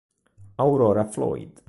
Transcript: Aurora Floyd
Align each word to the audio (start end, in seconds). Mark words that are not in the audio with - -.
Aurora 0.55 1.05
Floyd 1.05 1.53